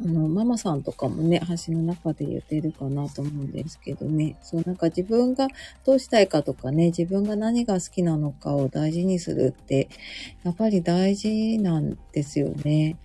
[0.00, 4.36] あの、ママさんとかもね、橋の中で言ってるかなと思うんですけどね。
[4.40, 5.48] そう、なんか自分が
[5.84, 9.90] どうしたいかとかね、自分が何が好きなのかを大事にするって、
[10.44, 12.96] やっぱり大事なんですよね。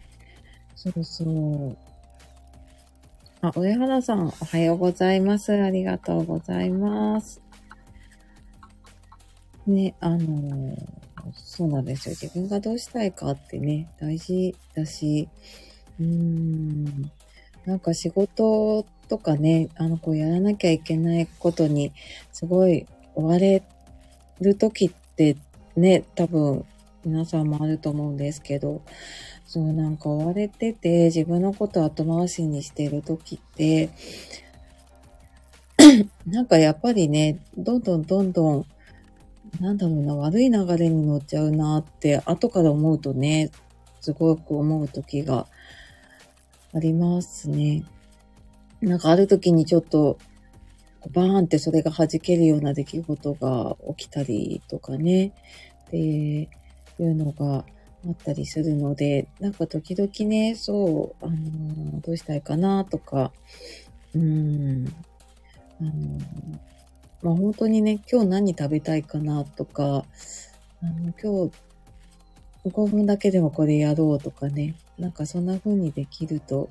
[0.78, 1.78] そうそう。
[3.42, 5.52] あ、上原さん、おはようございます。
[5.62, 7.51] ありがとうございます。
[9.68, 10.78] ね、あのー、
[11.34, 12.16] そうなんですよ。
[12.20, 15.30] 自分がどうしたいかってね、大事だし、
[16.00, 17.12] うーん。
[17.66, 21.94] なんか仕事とかね、あの、こうやらなきゃいけないことに、
[22.32, 23.62] すごい追われ
[24.40, 25.38] る時って
[25.76, 26.66] ね、多分
[27.06, 28.82] 皆さんもあると思うんですけど、
[29.46, 33.90] そうなんか追われてて自分のこと後回しにしてる時って、
[36.26, 38.66] なんかやっぱりね、どんどんどんどん
[39.60, 43.52] なんだろうな、悪い流れに乗っちゃうなって、後から思うとね、
[44.00, 45.48] すごく思う時が
[46.74, 47.84] ありますね。
[48.82, 50.18] なんかある時にちょっと、
[51.12, 55.34] バーンってそれが弾けるような出来事が起きたりとかね、
[55.88, 56.48] ってい
[57.00, 57.66] うのが
[58.08, 63.32] あったりするので、なんか時々ね、そう、あのーどうしたいかなとか、
[64.16, 64.88] うーん、
[65.80, 66.71] あのー
[67.24, 70.06] まあ本当にね、今日何食べたいかなとか、
[70.82, 71.52] あの、今日
[72.66, 76.70] 5分だけでもこれやろうとかね、なんかそんな風にできると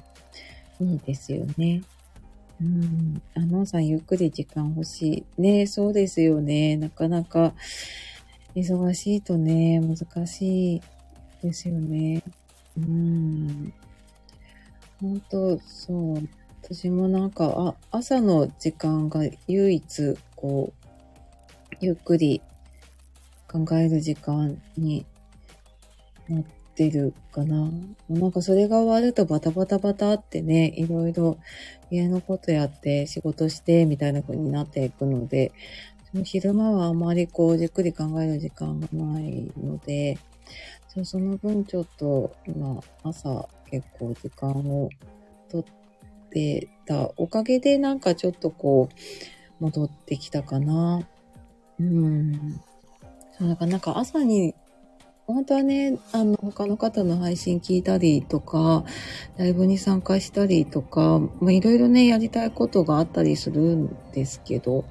[0.80, 1.82] いいですよね。
[2.60, 3.22] うん。
[3.34, 5.42] あのさん、ゆっくり時間欲しい。
[5.42, 6.76] ねそうですよね。
[6.76, 7.54] なかなか
[8.54, 10.82] 忙しいとね、難しい
[11.42, 12.22] ですよね。
[12.76, 13.72] うん。
[15.00, 16.28] 本当そう。
[16.62, 22.42] 私もなんか、あ、朝の時間が唯一、こう、ゆっくり
[23.50, 25.06] 考える時間に
[26.28, 26.44] なっ
[26.74, 27.70] てるかな。
[28.08, 31.38] なんかそれが終わるとバタバタバタってね、いろいろ
[31.90, 35.52] 家のことやって仕事してみたいな風になっていくので、
[36.24, 40.18] 昼間はあまりこうじっくり考える時間がないので、
[41.04, 44.88] その分ちょっと今朝結構時間を
[45.48, 45.64] とっ
[46.30, 51.02] てたおかげでなんかちょっとこう戻ってきたかな。
[51.78, 52.60] うん。
[53.38, 54.54] そうなんかなんか朝に
[55.32, 58.84] 本当はね、あの、他の方の配信聞いたりとか、
[59.36, 64.84] ライブに参加したりとか、まあ、いろいろね、やりたいことがあったりするんですけど、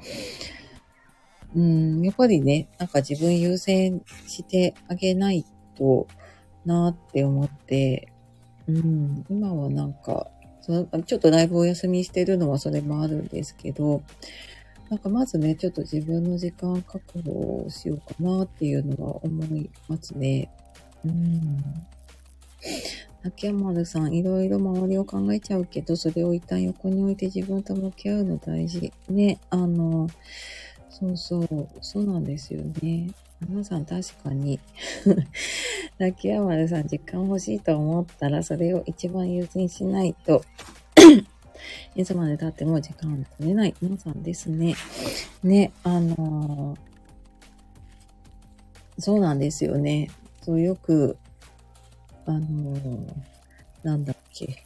[1.56, 6.08] うん、やっぱりね、なんか自分優先してあげないと
[6.66, 8.14] なって思って、
[8.68, 10.28] うん、今はなんか、
[10.70, 14.04] そのちょっとライブお休みしてるのはそれもあるんですけど、
[14.92, 20.48] なんかまずね、ちょっと自分の時間確保をしようかなっていうのは思いますね。
[21.04, 21.64] うん。
[23.24, 28.94] 秋山丸さん、いろいろ周りを考えちゃうけど、それを一旦横に置いて自分と向き合うの大事。
[29.10, 30.08] ね、あの、
[30.92, 33.10] そうそう、そうなんですよね。
[33.48, 34.60] 皆さん確かに、
[36.00, 40.44] 秋山丸さん、時間欲しいと思ったら、それを一番優先しないと、
[41.96, 44.76] いつまで経っても時間を取れない皆さんですね。
[45.44, 46.90] ね、あのー
[49.02, 50.10] そうなんですよね。
[50.42, 51.18] そうよく、
[52.26, 53.14] あのー
[53.84, 54.66] なんだっけ。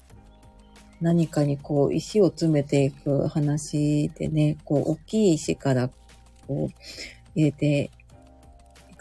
[0.99, 5.89] 何かにこう石を詰めていく話でね、こう大きい石から
[6.47, 6.73] こう
[7.35, 7.91] 入れて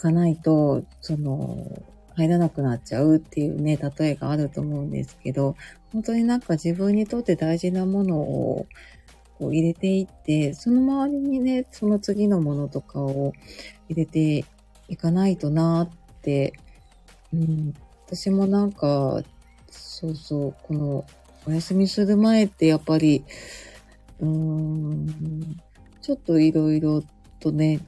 [0.02, 1.80] かないと、その、
[2.14, 5.56] 入らなくなっちゃうっていうね、例えがあると思うんですけど、
[5.92, 8.66] 本当になんか自分にとって大事なものを
[9.38, 13.32] こう入れていって、その周りにね、その次のものとかを
[13.88, 14.44] 入れて
[14.88, 16.52] いかないとなって、
[17.32, 17.74] うん、
[18.06, 19.22] 私もなんか、
[19.70, 21.04] そうそう、この
[21.46, 23.24] お休みする前ってやっぱり、
[24.20, 25.60] うーん、
[26.02, 27.02] ちょっといろいろ
[27.40, 27.80] とね、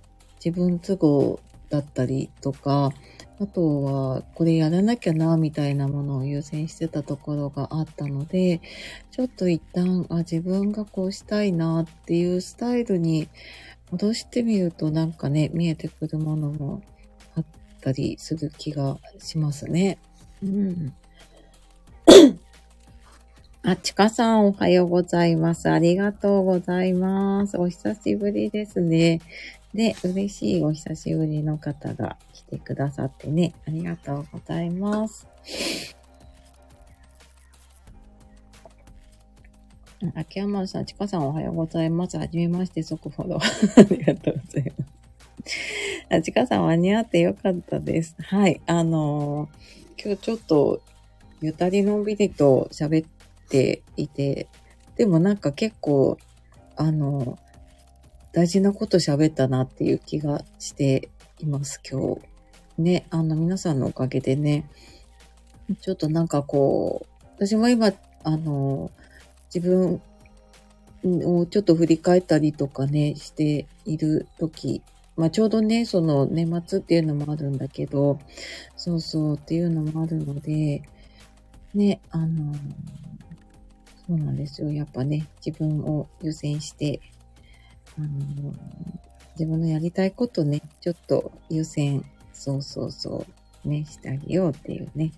[0.43, 1.41] 自分都合
[1.75, 2.93] だったりとか、
[3.41, 8.61] あとは、これやらなきゃな、みたいなものを優先してたところがあったので、
[9.11, 13.29] ちょっと一旦、あ、自分がこうしたいなっていうスタイルに
[13.91, 16.83] 戻してみるとなんかね、見えてくるものも
[17.35, 17.45] あっ
[17.81, 19.99] たりする気がしますね。
[20.43, 20.95] うん。
[23.67, 25.71] あ、ちかさんおはようございます。
[25.71, 27.57] ありがとうございます。
[27.57, 29.21] お久しぶりですね。
[29.75, 35.27] で、嬉しいお久しぶりの方が来てくださってね、ありがとうございます。
[40.15, 42.17] 秋山さん、ちかさんおはようございます。
[42.19, 43.41] はじめまして、速フォロー。
[43.81, 44.93] ありがとうございます。
[46.11, 48.15] あ、ちかさん間に合ってよかったです。
[48.19, 50.83] はい、あのー今日ちょっと、
[51.41, 53.09] ゆたりのんびりと喋っ
[53.49, 54.49] ていて、
[54.97, 56.19] でもなんか結構、
[56.77, 57.39] あの
[58.35, 61.09] 大事なこと喋ったなっていう気がして
[61.39, 62.21] います、今日。
[62.83, 64.69] ね、あの、皆さんのおかげでね、
[65.81, 67.93] ちょっとなんかこう、私も今、
[68.25, 68.91] あの、
[69.55, 70.03] 自分
[71.05, 74.83] をちょっと振り返ったりとかね、している時、
[75.17, 78.19] まあちょうどね、その年末っていうのもあるんだけど、
[78.75, 80.83] そうそうっていうのもあるので、
[81.73, 82.53] ね、あの、
[84.09, 84.73] そうなんですよ。
[84.73, 87.01] やっぱね、自分を優先して、
[87.99, 88.55] あの、
[89.39, 93.27] 自分のやりたいことね、ちょっと優先、そうそうそ
[93.65, 95.13] う、ね、してあげようっていうね。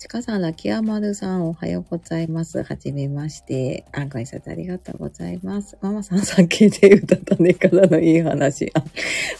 [0.00, 2.62] ちかさん、ラキアマルさん、おはようございます。
[2.62, 3.84] はじめまして。
[3.92, 5.76] あ、ご挨拶ありがとうございます。
[5.82, 8.72] ママさん、酒で歌ったねからのいい話。
[8.72, 8.82] あ、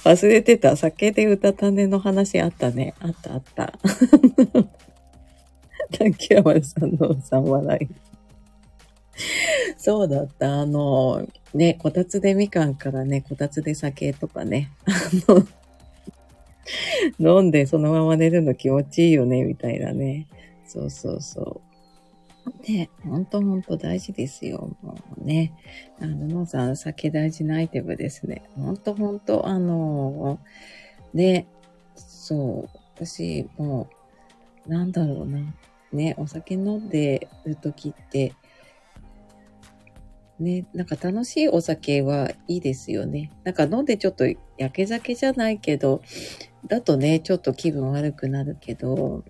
[0.05, 0.77] 忘れてた。
[0.77, 2.93] 酒で歌ったねの話あったね。
[3.01, 3.73] あったあった。
[5.99, 8.10] ラキアマルさんのさん笑い。
[9.77, 10.61] そうだった。
[10.61, 14.71] あの、ね、こたつでみかんからね、こたつで酒とかね。
[14.87, 14.93] あ
[17.19, 20.27] の、飲んでそのまま寝るの気持ちいいよね、みたいなね。
[20.67, 21.61] そうそうそ
[22.67, 22.71] う。
[22.71, 24.75] ね、ほんとほんと大事ですよ。
[24.83, 25.53] もうね。
[26.01, 28.43] あの、のさん、酒大事なアイテムですね。
[28.57, 30.39] ほんとほんと、あの、
[31.13, 31.47] ね、
[31.97, 33.89] そう、私、も
[34.67, 35.41] う、なんだろうな。
[35.93, 38.35] ね、お酒飲んでる時って、
[40.41, 43.31] ね、なんか楽しいお酒はいいですよね。
[43.45, 44.25] なんか飲んでちょっと
[44.57, 46.01] 焼け酒じゃないけど、
[46.67, 49.23] だとね、ちょっと気分悪くなるけど、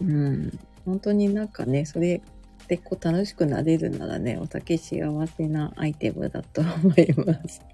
[0.00, 0.58] うん。
[0.84, 2.20] 本当になんかね、それ
[2.68, 7.62] でこう楽しくなれるならね、お酒幸せなアイテムだと思います。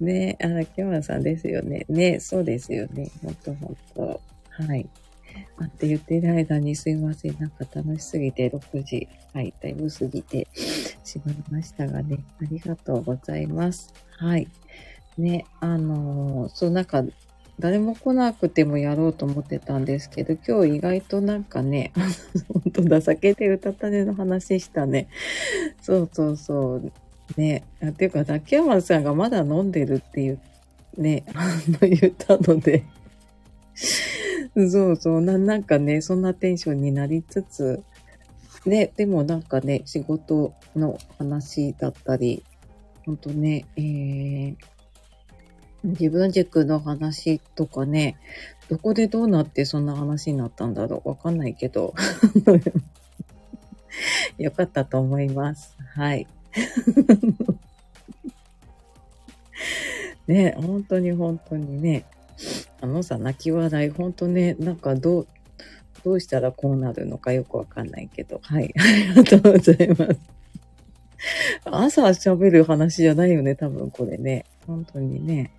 [0.00, 1.84] ねあ、木村さんですよね。
[1.88, 3.10] ねそうですよね。
[3.22, 4.20] ほんとほんと。
[4.50, 4.88] はい。
[5.58, 7.38] あって言ってる間にすいません。
[7.38, 12.18] なんか楽しすぎて6時、はい、だいぶ過ぎてしまいましたがね。
[12.40, 13.92] ありがとうございます。
[14.18, 14.48] はい。
[15.18, 17.02] ね、あのー、そう、なんか、
[17.58, 21.92] 誰も来なくてもやろうと思ってたんですけど、今日意外となんかね、
[22.52, 25.08] 本当だ、酒で歌ったねの話したね。
[25.80, 26.92] そうそうそう。
[27.36, 27.64] ね。
[27.84, 30.40] っていうか、竹山さんがまだ飲んでるっていう、
[30.98, 32.84] ね、あの、言ったので
[34.54, 37.82] そうそうな、なんかね、そんなテンションになりつつ、
[38.64, 42.42] ね、でもなんかね、仕事の話だったり、
[43.04, 44.56] ほんとね、えー、
[45.84, 48.16] 自分軸の話とかね、
[48.68, 51.94] どこでどうなってそんな話になったんだろうわかんないけど。
[54.38, 55.76] よかったと思います。
[55.94, 56.26] はい。
[60.26, 62.04] ね、本当に本当にね、
[62.80, 65.26] あのさ、泣き笑い、本当ね、なんかどう、
[66.04, 68.72] どうしたらこうなるのかよくわかんないけど、はい。
[68.78, 70.20] ありがとうございます。
[71.64, 74.44] 朝喋る話じゃないよね、多分これね。
[74.66, 75.50] 本当にね。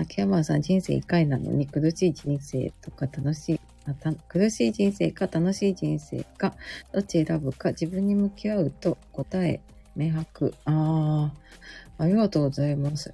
[0.00, 6.54] 秋山さん、人生一回なのに苦しい人生とか楽しい、また苦しい人生か楽しい人生か、
[6.92, 9.60] どっち選ぶか自分に向き合うと答え、
[9.94, 10.54] 明白。
[10.64, 11.32] あ
[11.98, 13.12] あ、ありがとうございます。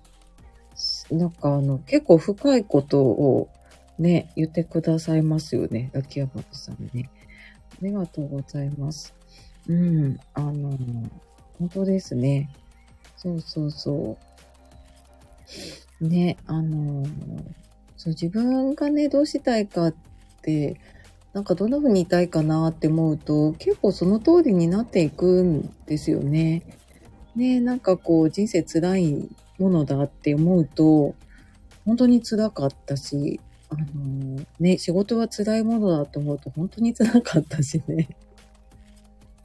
[1.13, 3.49] なんかあの、結構深いことを
[3.99, 5.91] ね、言ってくださいますよね。
[5.95, 7.11] 秋山さんね。
[7.73, 9.15] ありがとうございます。
[9.69, 10.77] うん、あの、
[11.59, 12.51] 本当ですね。
[13.17, 14.17] そうそうそ
[16.01, 16.09] う。
[16.09, 17.05] ね、あの、
[17.97, 19.95] そう、自分がね、どうしたいかっ
[20.43, 20.81] て、
[21.33, 26.63] なんかどんな風にいたいかなって思うと、結構その通りになっていくんですよね。
[27.37, 29.29] ね、なんかこう人生辛い
[29.59, 31.15] ものだって思うと、
[31.85, 38.09] 本当に辛かったし、あのね、仕事は辛いものだと思うと本当に辛かったしね。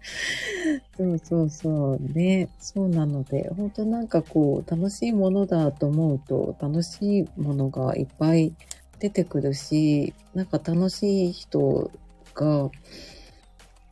[0.97, 2.49] そうそうそうね。
[2.59, 8.53] そうなので、本当なんかこう、楽しいものだと思うと、楽しいものがいっぱい
[8.99, 11.91] 出てくるし、なんか楽しい人
[12.33, 12.69] が、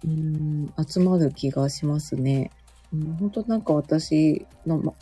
[0.03, 2.51] うん、集まる気がしますね。
[2.93, 4.93] うん、本当なんか私の、ま、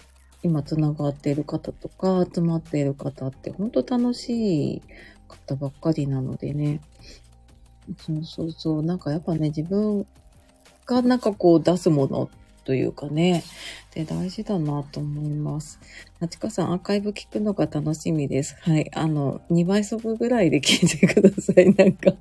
[0.44, 4.82] 今つながっている方とか、集まっている方って本当楽しい
[5.28, 6.82] 方ばっかりなのでね。
[7.98, 8.84] そうそうそう。
[8.84, 10.06] なんかやっぱね、自分
[10.86, 12.30] がなんかこう出すもの
[12.66, 13.44] というかね、
[13.94, 15.80] で大事だなと思います。
[16.20, 18.56] なちかさん、アーカイブ聞くのが楽しみです。
[18.62, 18.90] はい。
[18.94, 21.74] あの、2倍速ぐらいで聞いてください。
[21.74, 22.14] なんか、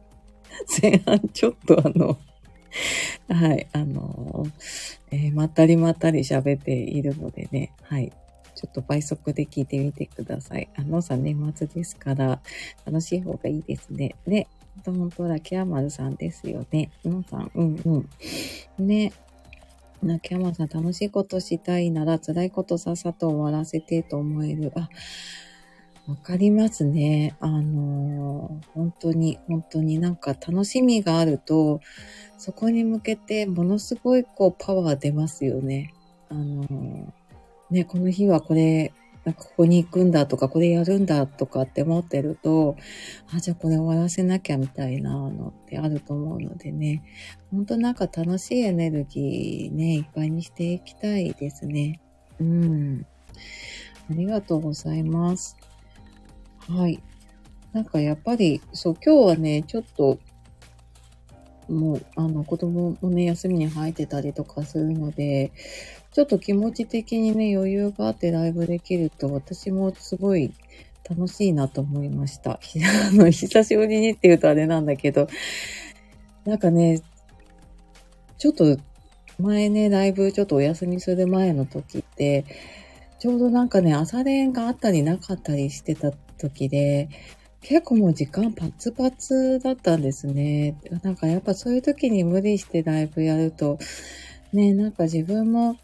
[0.80, 2.18] 前半ちょっとあの、
[3.28, 4.46] はい、あの、
[5.10, 8.12] えー、まったりまったり喋っているのでね、はい。
[8.54, 10.68] ちょっと倍速で聞いてみてください。
[10.76, 12.40] あのさ、年末ですから、
[12.84, 14.14] 楽しい方がいいですね。
[14.26, 14.46] で、
[14.84, 16.90] 本当だ、ケアマルさんですよね。
[17.04, 18.08] のさん、うん
[18.78, 18.86] うん。
[18.86, 19.12] ね。
[20.02, 24.72] な、ケアマルさん、楽しいことしたいなら、辛いことさっさと終わらせてと思える。
[24.76, 24.88] あ、
[26.06, 27.36] わかりますね。
[27.40, 31.80] あのー、本当に、本当になんか楽しみがあると、
[32.38, 35.94] そこに向けてものすごいこうパワー出ますよね。
[36.28, 37.06] あのー、
[37.70, 38.92] ね、この日はこれ
[39.24, 42.76] なんかここに行くんだとか、これやるんだとかって思ってると、
[43.32, 47.04] あ、じゃあこれ終わらせなきゃみたいなのってあると思うのでね、
[47.52, 52.00] ほんとなんか楽しいエネルギーね、いっぱいにしていきたいですね。
[52.40, 53.06] うん。
[54.10, 55.56] ありがとうございます。
[56.72, 57.02] はい。
[57.72, 60.18] なんかやっぱり、そう、今日はね、ちょっと、
[61.68, 65.52] もう、あの、子供もね、休みに入ってたりとかするので、
[66.12, 70.52] ちょっと気持ち的にね、余裕があってライブできると、私もすごい
[71.08, 72.52] 楽しいなと思いました。
[73.10, 75.28] あの、久しぶりにって言うとあれなんだけど、
[76.44, 77.00] なんかね、
[78.38, 78.76] ちょっと
[79.38, 82.44] 前ね、ライブちょっとお休みする前の時って、
[83.18, 86.12] ちょうどなんかね、朝練があったりなかったりしてた
[86.48, 87.08] 時で、
[87.60, 90.76] 結構もう時間パツパツだったんですね。
[91.02, 93.78] なんかやっぱそういう時に無理してライブやると、
[94.52, 95.76] ね、なんか自分も、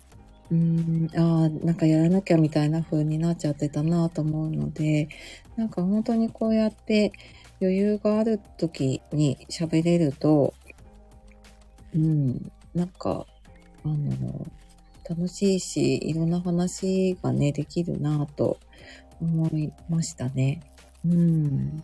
[0.50, 5.09] うん、ああ、なんかやらなきゃみたいな風になっちゃってたなと思うので、
[5.56, 7.12] なんか本当にこうやって
[7.61, 10.54] 余裕がある時に喋れると、
[11.94, 13.24] うん、なんか、
[13.84, 14.46] あの、
[15.09, 18.59] 楽しいし、いろんな話がね、できるなと
[19.20, 20.60] 思いましたね。
[21.04, 21.82] うん。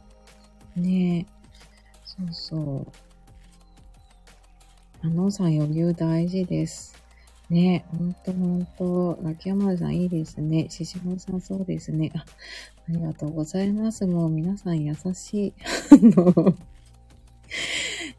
[0.76, 1.35] ねえ
[2.05, 2.93] そうそう。
[5.03, 6.97] あのさん余裕大事です。
[7.51, 9.18] ねほんとほんと。
[9.26, 10.68] 秋山さんいいですね。
[10.70, 12.11] ししまさんそうですね。
[12.14, 12.24] あ、あ
[12.89, 14.07] りがとうございます。
[14.07, 15.55] もう皆さん優しい。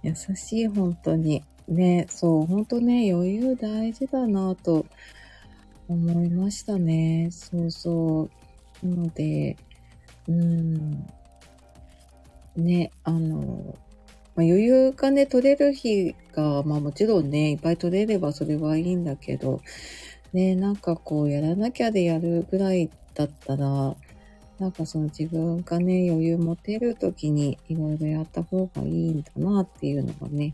[0.04, 1.44] 優しい、本当に。
[1.68, 4.86] ね、そう、本当ね、余裕大事だなと
[5.88, 7.30] 思いましたね。
[7.32, 8.45] そうそう。
[8.90, 9.58] なので、
[10.28, 11.08] うん。
[12.56, 13.76] ね、あの、
[14.36, 19.62] まあ、余裕がね、取れる日が、まあもちろんね、いっぱい取れればそれはいいんだけど、
[20.34, 23.96] ね、なんかこう、やらなきゃでやるぐらいだったら、
[24.60, 30.54] なんかその自分がね、余裕持てる時にいろいろやった方がいいんだなっていうのがね、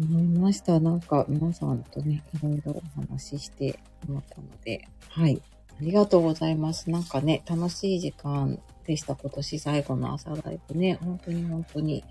[0.00, 0.80] 思いました。
[0.80, 5.40] なんか皆さんとね、いろいろお話しして思ったので、はい。
[5.82, 6.90] ありがとうございます。
[6.90, 9.16] なんかね、楽しい時間でした。
[9.16, 10.96] 今年最後の朝ライブね。
[11.02, 12.04] 本当に本当に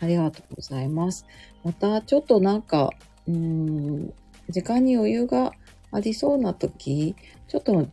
[0.00, 1.24] ありがとうございます。
[1.62, 2.90] またちょっとなんか、
[3.28, 4.12] うーん、
[4.48, 5.52] 時間に余裕が
[5.92, 7.14] ありそうな時、
[7.46, 7.86] ちょっと、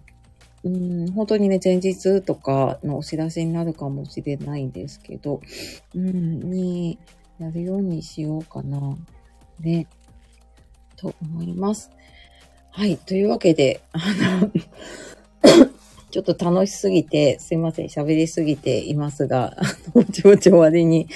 [0.63, 5.39] うん、本当にね、前日とかのお知らせになるかもしれないんですけど、
[5.93, 6.97] うん、に
[7.37, 8.97] やるようにしようかな。
[9.59, 9.85] ね。
[10.95, 11.91] と思います。
[12.73, 12.97] はい。
[12.97, 13.99] というわけで、あ
[14.41, 14.49] の
[16.09, 19.57] ちょっと楽しすぎて、すいません、喋りすぎていますが、
[19.93, 21.07] ぼちぼち終わりに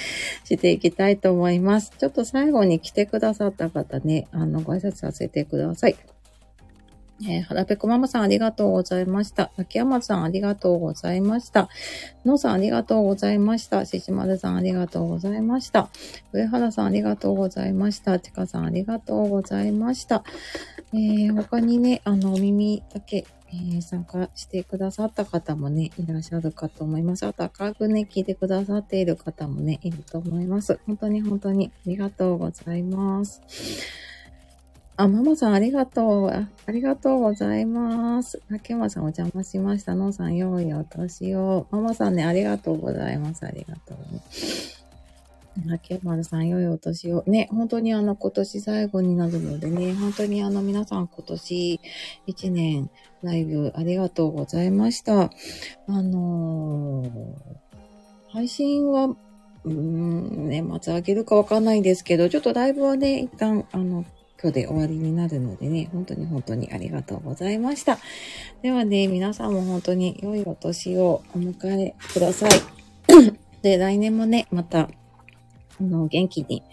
[0.43, 1.93] していきたいと思います。
[1.97, 5.95] ちょっと最後に来てくださった方ね、あの、ご挨拶させてください。
[7.21, 9.51] えー、はらぺこママさんありがとうございました。
[9.57, 11.69] 秋山さんありがとうございました。
[12.25, 13.85] のさんありがとうございました。
[13.85, 15.89] ししまるさんありがとうございました。
[16.33, 18.19] 上原さんありがとうございました。
[18.19, 20.23] ちかさんありがとうございました。
[20.93, 27.25] えー、他にね、あの、お耳だけ、えー、参加してくださった方もね、いらっしゃるかと思います。
[27.25, 30.79] あと赤くね、聞いてくださっている方もね、いると思います。
[30.85, 33.41] 本当に本当にありがとうございます。
[34.97, 36.27] あ、ママさんありがとう。
[36.29, 38.41] あありがとうございます。
[38.49, 39.93] 竹山さんお邪魔しました。
[39.93, 41.67] のうさん、よいお年を。
[41.69, 43.45] ママさんね、ありがとうございます。
[43.45, 43.97] ありがとう。
[45.69, 47.23] 竹丸さん、良いお年を。
[47.27, 51.79] ね、本当にあの、今年最後になるのでね、本当にあの、皆さん今年
[52.27, 52.89] 1年
[53.21, 55.23] ライブありがとうございました。
[55.23, 55.29] あ
[55.87, 57.11] のー、
[58.31, 64.05] 配信は、うーん、年末あげるかわかんないんですけど、ちょっとライブはね、一旦、あの、
[64.41, 67.97] 今日で終わりになるのでね、本当に本当にありがとうございました。
[68.61, 72.51] ではね、皆さんも本当に良いお年をお迎えください。
[73.61, 74.89] で、来年もね、また、
[75.79, 76.63] あの、元気に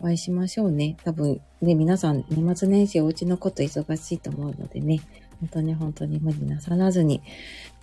[0.00, 0.96] お会いしましょうね。
[1.04, 5.00] 多分ね、皆さん年末年始お家のこと忙しいと思うのでね、
[5.40, 7.22] 本当に本当に無理なさらずに、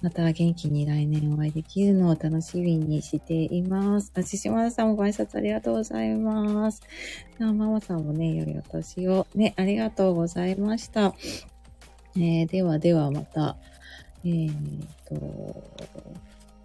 [0.01, 4.11] また元気に来年お会いできるのを楽しみにしています。
[4.15, 6.81] あ、ししまさんもご挨拶ありがとうございます。
[7.39, 9.27] あ、ママさんもね、良いお年を。
[9.35, 11.13] ね、ありがとうございました。
[12.15, 13.55] えー、ではではまた、
[14.25, 15.63] えー、っと、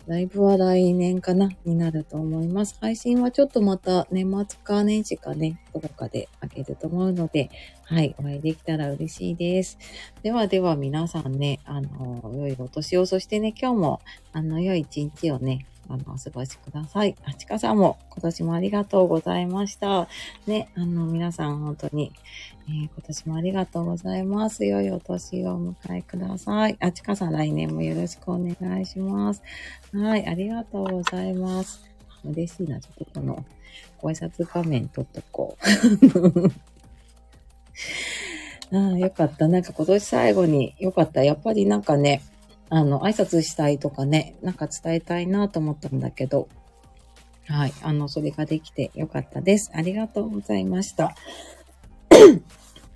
[0.08, 2.78] ライブは来年かなになると思います。
[2.80, 7.50] 配信はちょっとまた年末か年始かね、どこかで開けると思うので、
[7.84, 9.76] はい、お会いできたら嬉しいです。
[10.22, 14.00] ではでは皆さんね、あの、良いお年を、そしてね、今日も、
[14.32, 17.16] あの、良い一日をね、あの、お過ごしください。
[17.24, 20.08] あちかさんも今年もありがとうございました。
[20.46, 22.12] ね、あの、皆さん本当に、
[22.68, 24.66] えー、今年もありがとうございます。
[24.66, 26.76] 良いお年をお迎えください。
[26.80, 29.42] あちかさん来年もよろしくお願いします。
[29.92, 31.88] はい、ありがとうございます。
[32.24, 32.80] 嬉しいな。
[32.80, 33.44] ちょっとこの
[33.98, 35.56] ご挨拶画面撮っとこ
[36.32, 36.48] う。
[38.76, 39.48] ああ、よかった。
[39.48, 41.24] なんか今年最後によかった。
[41.24, 42.22] やっぱりなんかね、
[42.70, 46.48] あの、挨拶したいとかね、なんか伝えたいなと思ったんだけど、
[47.46, 47.72] はい。
[47.82, 49.70] あの、それができてよかったです。
[49.74, 51.14] ありがとうございました。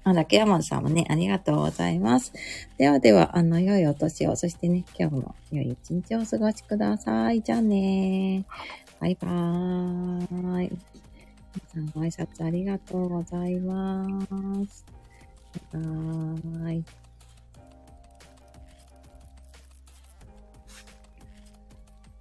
[0.05, 2.33] あ、竹山さんもね、ありがとうございます。
[2.77, 7.41] ではでは、あの、良いお年を、そしてね、今日も良い一日をお過ごしください。
[7.41, 8.45] じゃあね
[9.01, 10.71] バイバーイ。
[11.55, 14.07] 皆さんご挨拶ありがとうございま
[14.67, 14.85] す。
[15.73, 17.02] バイバーイ。